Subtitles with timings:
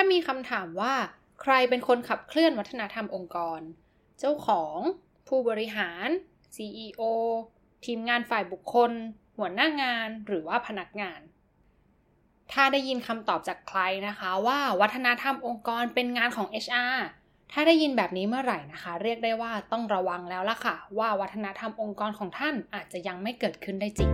[0.00, 0.94] ถ้ามีคำถามว่า
[1.42, 3.60] ใครเป็นคนขับเคลื่อนวัฒนธรรมองค์กร
[4.18, 4.76] เจ้าของ
[5.28, 6.08] ผู้บริหาร
[6.56, 7.02] CEO
[7.84, 8.90] ทีมงานฝ่ายบุคคล
[9.38, 11.20] หัวหน้างานหรือว่าพนักงาน
[12.52, 16.98] ถ้าได้ยินคำตอบจากใครนะคะว่าวัฒนธรรมองค์กรเป็นงานของ HR
[17.52, 24.10] ถ้าได้ยินแบบนี้เมื่อไหร่นะคะ เรียกได้ว่าต้องระวังแล้วล่ะค่ะ ว่าวัฒนธรรมองค์กรของท่านอาจจะยังไม่เกิดขึ้นได้จริง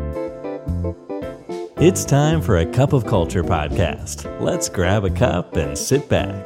[1.88, 4.16] It's time for a cup of culture podcast.
[4.40, 6.42] Let's grab a cup and sit back.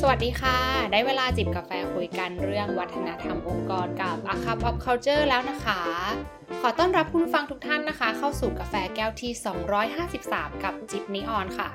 [0.00, 0.58] สวัสดีค่ะ
[0.92, 5.80] ได้เวลาจิบกาแฟคุยกันเรื่องวัฒนธรรมองค์กรกับ A Cup of Culture แล้วนะคะ
[6.60, 9.32] ขอต้อนรับคุณผู้ฟังทุกท่านนะคะ เข้าสู่กาแฟแก้วที่
[9.98, 11.68] 253 กับจิบนิออนค่ะ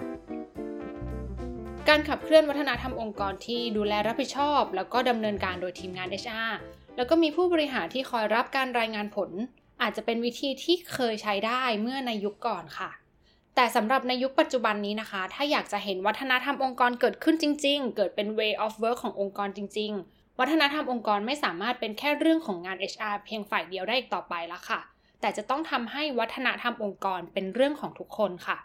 [1.89, 6.53] การขับเคลื่อนวัฒนธรรมองค์กรที่ดูแลรับผิดชอบ แล้วก็ดำเนินการโดยทีมงาน HR
[6.99, 9.29] แล้วก็มีผู้บริหารที่คอยรับการรายงานผล
[9.81, 12.89] อาจจะเป็นวิธีที่เคยใช้ได้เมื่อในยุคก่อนค่ะ
[13.55, 24.79] แต่สำหรับในยุคปัจจุบันนี้นะคะ ถ้าอยากจะเห็นวัฒนธรรมองค์กรเกิดขึ้นจริง ๆ เกิดเป็น way of work ขององค์กรจริง ๆ วัฒนธรรมองค์กรไม่สามารถเป็นแค่เรื่องของงาน HR เพียงฝ่ายเดียวได้อีกต่อไปแล้วค่ะ
[25.21, 28.57] แต่จะต้องทำให้วัฒนธรรมองค์กรเป็นเรื่องของทุกคนค่ะ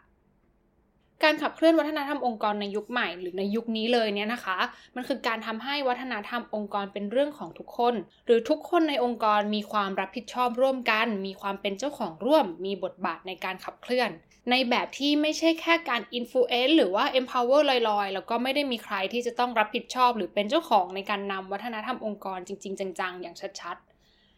[1.25, 4.58] การขับเคลื่อนวัฒนธรรมองค์กรในยุคใหม่หรือในยุคนี้เลยเนี่ยนะคะ
[4.97, 7.94] มันคือการทำให้วัฒนธรรมองค์กรเป็นเรื่องของทุกคน
[8.27, 14.11] หรือทุกคนในองค์กรมีความรับผิดชอบร่วมกัน มีความเป็นเจ้าของร่วม มีบทบาทในการขับเคลื่อน
[14.50, 23.94] ในแบบที่ไม่ใช่แค่การ influence หรือว่า empower ลอยๆ แล้วก็ไม่ได้มีใครที่จะต้องรับผิดชอบ หรือเป็นเจ้าของในการนำวัฒนธรรมองค์กรจริง ๆ จังๆ อย่างชัดๆ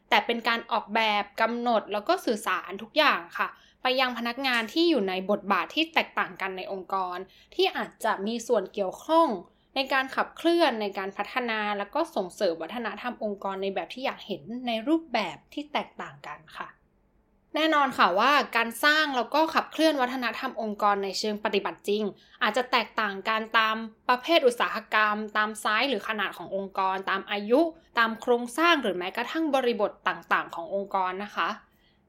[0.09, 3.49] แต่เป็นการออกแบบกำหนดแล้วก็สื่อสารทุกอย่างค่ะ
[3.83, 7.17] ไปยังพนักงานที่อยู่ในบทบาทที่แตกต่างกันในองค์กร
[7.55, 9.29] ที่อาจจะมีส่วนเกี่ยวข้อง
[9.75, 16.69] ในการขับเคลื่อนในการพัฒนาแล้วก็ส่งเสริมวัฒนธรรมองค์กรในแบบที่อยากเห็นในรูปแบบที่แตกต่างกันค่ะ
[17.57, 22.03] แน่นอนค่ะว่าการสร้างแล้วก็ขับเคลื่อนวัฒนธรรมองค์กรในเชิงปฏิบัติจริง
[22.43, 23.77] อาจจะแตกต่างกันตาม
[24.08, 27.61] ประเภทอุตสาหกรรม ตามไซส์หรือขนาดขององค์กร ตามอายุ
[27.98, 31.48] ตามโครงสร้างหรือแม้กระทั่งบริบทต่างๆ ขององค์กรนะคะ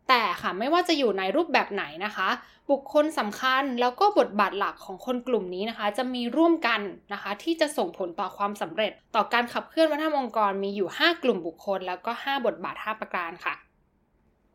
[0.07, 2.29] แต่ค่ะไม่ว่าจะอยู่ในรูปแบบไหนนะคะ
[2.71, 6.81] บุคคลสำคัญแล้วก็บทบาทหลักของคนกลุ่มนี้นะคะ จะมีร่วมกัน
[7.13, 13.66] นะคะ ที่จะส่งผลต่อความสำเร็จ ต่อการขับเคลื่อนวัฒนธรรมองค์กรมีอยู่ 5 กลุ่มบุคคล แล้วก็ 5 บทบาท 5 ประการค่ะ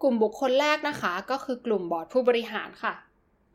[0.02, 2.94] กลุ่มบุคคลแรกนะคะ ก็คือกลุ่มบอร์ดผู้บริหารค่ะ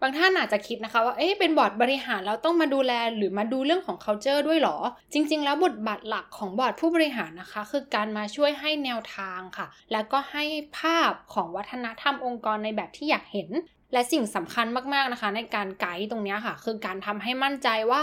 [0.02, 4.78] บางท่านอาจจะคิดนะคะว่าเอ๊ะเป็นบอร์ดบริหารแล้วต้องมาดูแลหรือมาดูเรื่องของ culture ด้วยหรอ
[5.14, 10.44] จริง ๆ แล้วบทบาทหลักของบอร์ดผู้บริหารนะคะ คือการมาช่วยให้แนวทางค่ะ แล้วก็ให้
[10.80, 13.50] ภาพของวัฒนธรรมองค์กรในแบบที่อยากเห็น
[13.94, 18.02] และสิ่งสำคัญมากๆนะคะ ในการไกด์ตรงนี้ค่ะ คือการทำให้มั่นใจว่า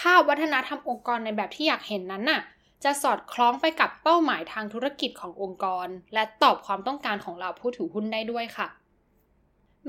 [0.00, 2.40] ภาพวัฒนธรรมองค์กรในแบบที่อยากเห็นนั้นน่ะ
[2.84, 8.68] จะสอดคล้องไปกับเป้าหมายทางธุรกิจขององค์กร และตอบความต้องการของเราผู้ถือหุ้นได้ด้วยค่ะ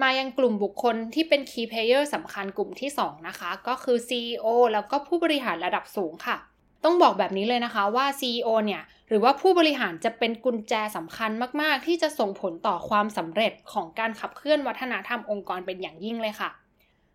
[0.02, 6.38] มายังกลุ่มบุคคลที่เป็น Key Player สำคัญกลุ่มที่ 2 นะคะ ก็คือ CEO แล้วก็ผู้บริหารระดับสูงค่ะ
[6.84, 11.32] ต้องบอกแบบนี้เลยนะคะว่า CEO เนี่ย หรือว่าผู้บริหารจะเป็นกุญแจสำคัญ
[11.62, 16.50] มาก ๆ ที่จะส่งผลต่อความสำเร็จของการขับเคลื่อนวัฒนธรรมองค์กรเป็นอย่างยิ่งเลยค่ะ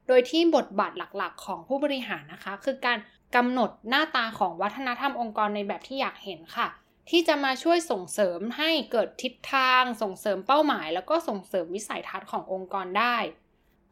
[0.09, 2.99] โดยที่บทบาทหลักๆ ของผู้บริหารนะคะ คือการ
[3.37, 6.69] กำหนดหน้าตาของวัฒนธรรมองค์กรในแบบที่อยากเห็นค่ะ
[7.11, 13.17] ที่จะมาช่วยส่งเสริมให้เกิดทิศทาง ส่งเสริมเป้าหมาย แล้วก็ส่งเสริมวิสัยทัศน์ขององค์กรได้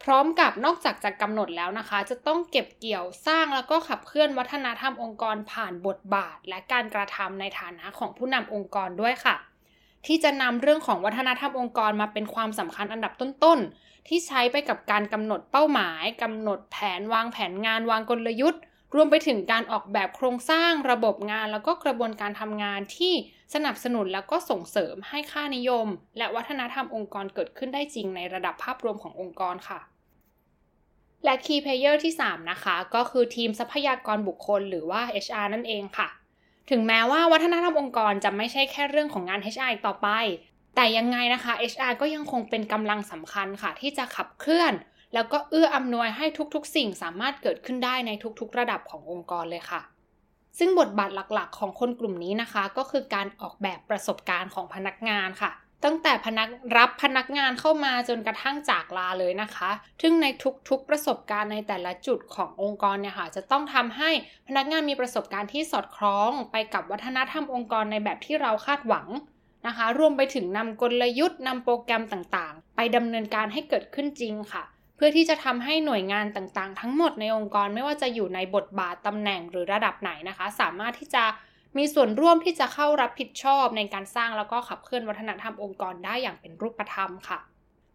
[0.02, 9.36] พร้อมกับนอกจากจะกำหนดแล้วนะคะ จะต้องเก็บเกี่ยวสร้างแล้วก็ขับเคลื่อนวัฒนธรรมองค์กรผ่านบทบาท และการกระทำในฐานะของผู้นำองค์กรด้วยค่ะ
[10.06, 18.62] ที่จะนำเรื่องของวัฒนธรรมองค์กรมาเป็นความสำคัญอันดับต้นๆ ที่ใช้ไปกับการกำหนดเป้าหมายกำหนดแผนวางแผนงานวางกลยุทธ์
[18.94, 23.12] รวมไปถึงการออกแบบโครงสร้างระบบงาน แล้วก็กระบวนการทำงานที่
[23.54, 25.86] สนับสนุนแล้วก็ส่งเสริมให้ค่านิยม
[26.18, 29.80] และวัฒนธรรมองค์กรเกิดขึ้นได้จริงในระดับภาพรวมขององค์กรค่ะ
[31.24, 36.08] และ Key Player ที่ 3 นะคะ ก็คือทีมทรัพยากรบุคคลหรือว่า HR นั่นเองค่ะ
[36.70, 40.08] ถึงแม้ว่าวัฒนธรรมองค์กรจะไม่ใช่แค่เรื่องของงาน HR อีกต่อไป
[40.76, 44.72] แต่ยังไงนะคะ HR ก็ยังคงเป็นกำลังสำคัญค่ะ ที่จะขับเคลื่อน
[45.14, 48.10] แล้วก็เอื้ออำนวยให้ทุกๆ สิ่งสามารถเกิดขึ้นได้ใน
[48.40, 49.80] ทุกๆ ระดับขององค์กรเลยค่ะ
[50.58, 55.52] ซึ่งบทบาทหลักๆ ของคนกลุ่มนี้นะคะ ก็คือการออกแบบประสบการณ์ของพนักงานค่ะ
[55.84, 59.70] ตั้งแต่พนักรับพนักงานเข้ามาจนกระทั่งจากลาเลยนะคะ
[60.02, 60.26] ซึ่งใน
[60.68, 64.10] ทุกๆ ประสบการณ์ในแต่ละจุดขององค์กรเนี่ยค่ะ จะต้องทำให้
[64.48, 69.06] พนักงานมีประสบการณ์ที่สอดคล้อง ไปกับวัฒนธรรมองค์กรในแบบที่เราคาดหวัง
[69.66, 74.64] นะคะ รวมไปถึงนำกลยุทธ์นำโปรแกรมต่างๆ ไปดำเนินการให้เกิดขึ้นจริงค่ะ
[75.02, 81.24] พื่อที่จะทำให้หน่วยงานต่างๆ ทั้งหมดในองค์กรไม่ว่าจะอยู่ในบทบาทตำแหน่งหรือระดับไหนนะคะ สามารถที่จะ
[81.76, 87.38] มีส่วนร่วมที่จะเข้ารับผิดชอบในการสร้างแล้วก็ขับเคลื่อนวัฒนธรรมองค์กรได้อย่างเป็นรูปธรรมค่ะ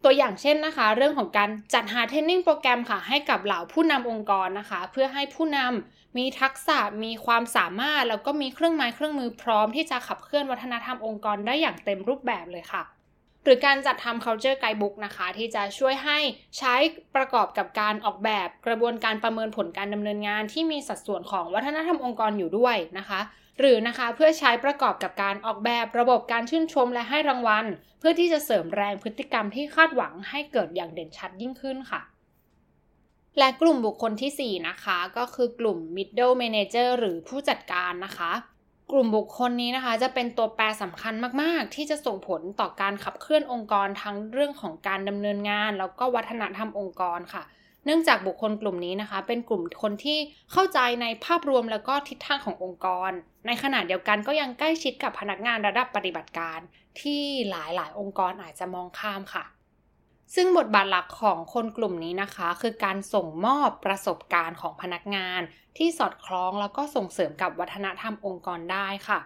[0.04, 12.82] ตัวอย่างเช่นนะคะ เรื่องของการจัดหาเทรนนิ่งโปรแกรมค่ะ ให้กับเหล่าผู้นำองค์กรนะคะ เพื่อให้ผู้นำมีทักษะมีความสามารถ แล้วก็มีเครื่องไม้เครื่องมือพร้อมที่จะขับเคลื่อนวัฒนธรรมองค์กรได้อย่างเต็มรูปแบบเลยค่ะ
[13.46, 16.18] หรือการจัดทำ culture guidebook นะคะ ที่จะช่วยให้
[16.58, 16.74] ใช้
[17.16, 23.20] ประกอบกับการออกแบบกระบวนการประเมินผลการดำเนินงาน ที่มีสัดส่วนของวัฒนธรรมองค์กรอยู่ด้วยนะคะ
[23.58, 27.66] หรือนะคะเพื่อใช้ประกอบกับการออกแบบระบบการชื่นชมและให้รางวัล
[27.98, 32.00] เพื่อที่จะเสริมแรงพฤติกรรมที่คาดหวังให้เกิดอย่างเด่นชัดยิ่งขึ้นค่ะ
[33.38, 38.32] และกลุ่มบุคคลที่ 4 นะคะ ก็คือกลุ่ม middle manager หรือผู้จัดการนะคะ
[38.92, 47.42] กลุ่มบุคคลนี้นะคะ จะเป็นตัวแปรสำคัญมาก ๆ ที่จะส่งผลต่อการขับเคลื่อนองค์กรทั้งเรื่องของการดำเนินงาน แล้วก็วัฒนธรรมองค์กรค่ะ
[47.84, 50.18] เนื่องจากบุคคลกลุ่มนี้นะคะ เป็นกลุ่มคนที่
[50.52, 53.10] เข้าใจในภาพรวมแล้วก็ทิศทางขององค์กร
[53.46, 56.58] ในขณะเดียวกันก็ยังใกล้ชิดกับพนักงานระดับปฏิบัติการ
[57.00, 59.44] ที่หลายๆ องค์กรอาจจะมองข้ามค่ะ
[60.34, 65.40] ซึ่งบทบาทหลักของคนกลุ่มนี้นะคะ คือการส่งมอบประสบการณ์ของพนักงาน
[65.78, 69.20] ที่สอดคล้องแล้วก็ส่งเสริมกับวัฒนธรรมองค์กรได้ค่ะ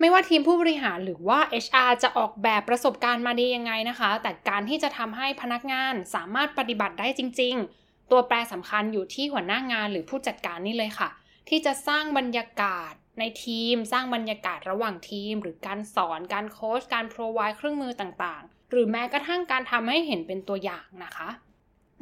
[0.00, 7.54] ไม่ว่าทีมผู้บริหารหรือว่า HR จะออกแบบประสบการณ์มาดียังไงนะคะ แต่การที่จะทำให้พนักงานสามารถปฏิบัติได้จริง
[7.84, 11.08] ๆ ตัวแปรสำคัญอยู่ที่หัวหน้างานหรือผู้จัดการนี่เลยค่ะ
[11.48, 21.28] ที่จะสร้างบรรยากาศในทีม สร้างบรรยากาศระหว่างทีม หรือการสอนการโค้ชการโปรไวเครื่องมือต่างๆ หรือแม้กระทั่งการทำให้เห็นเป็นตัวอย่างนะคะ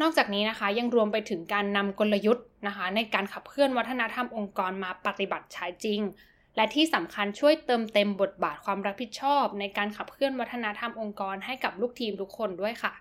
[0.00, 6.00] นอกจากนี้นะคะยังรวมไปถึงการนำกลยุทธ์นะคะ ในการขับเคลื่อนวัฒนธรรมองค์กรมาปฏิบัติใช้จริง
[6.56, 12.92] และที่สำคัญช่วยเติมเต็มบทบาทความรับผิดชอบ ในการขับเคลื่อนวัฒนธรรมองค์กรให้กับลูกทีมทุกคนด้วยค่ะ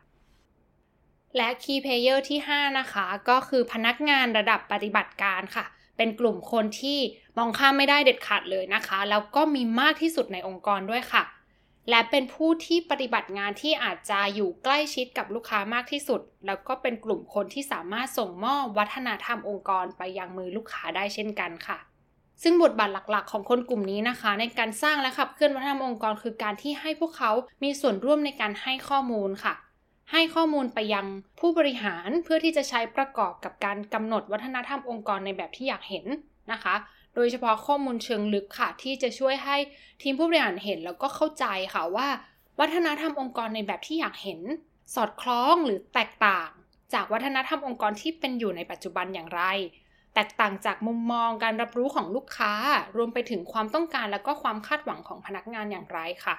[1.37, 5.65] และ Key Player ที่ 5 นะคะ ก็คือพนักงานระดับปฏิบัติการค่ะ
[5.97, 6.99] เป็นกลุ่มคนที่
[7.37, 11.23] มองข้ามไม่ได้เด็ดขาดเลยนะคะ แล้วก็มีมากที่สุดในองค์กรด้วยค่ะ
[11.89, 21.79] และเป็นผู้ที่ปฏิบัติงานที่อาจจะอยู่ใกล้ชิดกับลูกค้ามากที่สุด แล้วก็เป็นกลุ่มคนที่สามารถส่งมอบวัฒนธรรมองค์กรไปยังมือลูกค้าได้เช่นกันค่ะ
[22.43, 27.31] ซึ่งบทบาทหลักๆ ของคนกลุ่มนี้นะคะ ในการสร้างและขับเคลื่อนวัฒนธรรมองค์กร คือการที่ให้พวกเขา
[27.63, 29.55] มีส่วนร่วมในการให้ข้อมูลค่ะ
[30.11, 31.05] ให้ข้อมูลไปยัง
[31.39, 36.05] ผู้บริหารเพื่อที่จะใช้ประกอบกับการกำหนดวัฒนธรรมองค์กรในแบบที่อยากเห็น
[36.51, 36.75] นะคะ
[37.15, 39.57] โดยเฉพาะข้อมูลเชิงลึกค่ะ ที่จะช่วยให้
[40.01, 42.07] ทีมผู้บริหารเห็นแล้วก็เข้าใจค่ะว่า
[42.59, 44.41] วัฒนธรรมองค์กรในแบบที่อยากเห็น
[44.95, 46.49] สอดคล้องหรือแตกต่าง
[46.93, 49.43] จากวัฒนธรรมองค์กรที่เป็นอยู่ในปัจจุบันอย่างไร
[50.13, 52.53] แตกต่างจากมุมมองการรับรู้ของลูกค้า
[52.97, 56.35] รวมไปถึงความต้องการและก็ความคาดหวังของพนักงานอย่างไรค่ะ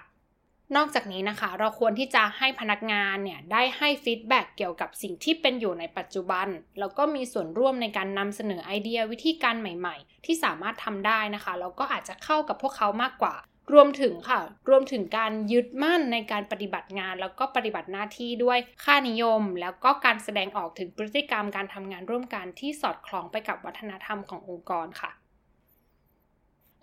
[0.76, 13.34] นอกจากนี้นะคะ เราควรที่จะให้พนักงานเนี่ยได้ให้ฟีดแบ็กเกี่ยวกับสิ่งที่เป็นอยู่ในปัจจุบัน แล้วก็มีส่วนร่วมในการนำเสนอไอเดียวิธีการใหม่ๆ ที่สามารถทำได้นะคะแล้วก็อาจจะเข้ากับพวกเขามากกว่า
[13.72, 25.10] รวมถึงค่ะ รวมถึงการยึดมั่นในการปฏิบัติงาน แล้วก็ปฏิบัติหน้าที่ด้วยค่านิยม แล้วก็การแสดงออกถึงพฤติกรรมการทำงานร่วมกันที่สอดคล้องไปกับวัฒนธรรมขององค์กรค่ะ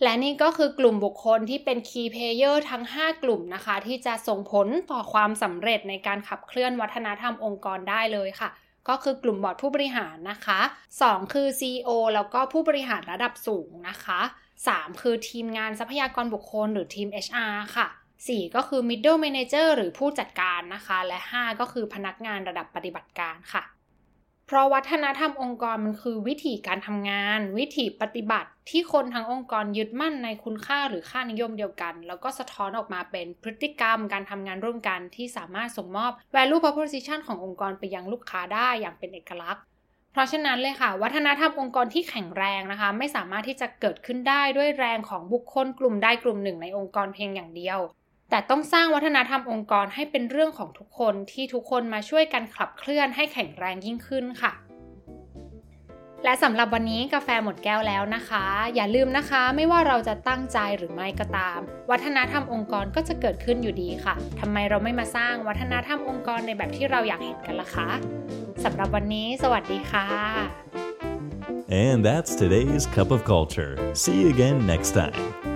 [0.03, 8.49] และนี่ก็คือกลุ่มบุคคลที่เป็น Key Player ทั้ง 5 กลุ่มนะคะ ที่จะส่งผลต่อความสำเร็จในการขับเคลื่อนวัฒนธรรมองค์กรได้เลยค่ะ
[8.89, 10.59] ก็คือกลุ่มบอร์ดผู้บริหารนะคะ
[11.01, 14.19] 2 คือ CEO แล้วก็ผู้บริหารระดับสูงนะคะ
[14.61, 17.87] 3 คือทีมงานทรัพยากรบุคคลหรือทีม HR ค่ะ
[18.21, 23.63] 4 ก็คือ middle manager หรือผู้จัดการนะคะ และ 5 ก็คือพนักงานระดับปฏิบัติการค่ะ
[24.49, 39.63] เพราะวัฒนธรรมองค์กรมันคือวิธีการทำงาน วิธีปฏิบัติที่คนทั้งองค์กรยึดมั่นในคุณค่าหรือค่านิยมเดียวกัน แล้วก็สะท้อนออกมาเป็นพฤติกรรมการทำงานร่วมกันที่สามารถส่งมอบ value proposition ขององค์กรไปยังลูกค้าได้อย่างเป็นเอกลักษณ์
[40.11, 47.79] เพราะฉะนั้นเลยค่ะ วัฒนธรรมองค์กรที่แข็งแรงนะคะ ไม่สามารถที่จะเกิดขึ้นได้ด้วยแรงของบุคคลกลุ่มใดกลุ่มหนึ่งในองค์กรเพียงอย่างเดียว
[48.29, 54.53] แต่ต้องสร้างวัฒนธรรมองค์กรให้เป็นเรื่องของทุกคนที่ทุกคนมาช่วยกันขับเคลื่อนให้แข็งแรงยิ่งขึ้นค่ะ
[56.23, 58.43] และสำหรับวันนี้กาแฟหมดแก้วแล้วนะคะ
[58.75, 61.59] อย่าลืมนะคะ ไม่ว่าเราจะตั้งใจหรือไม่ก็ตาม
[61.91, 67.89] วัฒนธรรมองค์กรก็จะเกิดขึ้นอยู่ดีค่ะทำไมเราไม่มาสร้างวัฒนธรรมองค์กรในแบบที่เราอยากเห็นกันล่ะคะ
[68.63, 70.07] สำหรับวันนี้สวัสดีค่ะ
[71.85, 73.73] And that's today's cup of culture.
[73.93, 75.46] See you again next time.